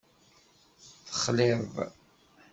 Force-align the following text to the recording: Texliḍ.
Texliḍ. 1.07 1.73